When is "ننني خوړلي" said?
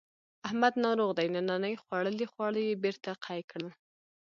1.35-2.25